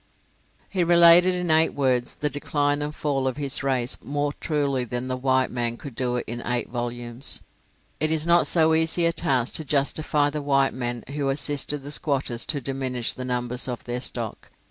He 0.67 0.83
related 0.83 1.35
in 1.35 1.51
eight 1.51 1.75
words 1.75 2.15
the 2.15 2.29
decline 2.31 2.81
and 2.81 2.95
fall 2.95 3.27
of 3.27 3.37
his 3.37 3.61
race 3.61 3.97
more 4.03 4.33
truly 4.41 4.83
than 4.83 5.07
the 5.07 5.15
white 5.15 5.51
man 5.51 5.77
could 5.77 5.93
do 5.93 6.15
it 6.15 6.23
in 6.25 6.41
eight 6.43 6.69
volumes. 6.69 7.39
It 7.99 8.09
is 8.11 8.25
not 8.25 8.47
so 8.47 8.73
easy 8.73 9.05
a 9.05 9.13
task 9.13 9.53
to 9.57 9.63
justify 9.63 10.31
the 10.31 10.41
white 10.41 10.73
men 10.73 11.03
who 11.09 11.29
assisted 11.29 11.83
the 11.83 11.91
squatters 11.91 12.47
to 12.47 12.59
diminish 12.59 13.13
the 13.13 13.25
numbers 13.25 13.67
of 13.67 13.83
their 13.83 14.01
stock. 14.01 14.49